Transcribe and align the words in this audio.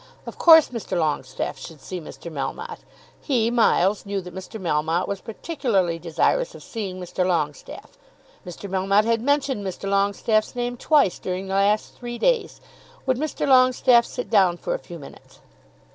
Of 0.25 0.39
course 0.39 0.69
Mr. 0.69 0.97
Longestaffe 0.97 1.59
should 1.59 1.79
see 1.79 2.01
Mr. 2.01 2.31
Melmotte. 2.33 2.79
He, 3.21 3.51
Miles, 3.51 4.03
knew 4.03 4.19
that 4.21 4.33
Mr. 4.33 4.59
Melmotte 4.59 5.07
was 5.07 5.21
particularly 5.21 5.99
desirous 5.99 6.55
of 6.55 6.63
seeing 6.63 6.99
Mr. 6.99 7.23
Longestaffe. 7.23 7.99
Mr. 8.43 8.67
Melmotte 8.67 9.05
had 9.05 9.21
mentioned 9.21 9.63
Mr. 9.63 9.87
Longestaffe's 9.87 10.55
name 10.55 10.75
twice 10.75 11.19
during 11.19 11.45
the 11.49 11.53
last 11.53 11.93
three 11.99 12.17
days. 12.17 12.59
Would 13.05 13.17
Mr. 13.17 13.47
Longestaffe 13.47 14.07
sit 14.07 14.31
down 14.31 14.57
for 14.57 14.73
a 14.73 14.79
few 14.79 14.97
minutes? 14.97 15.39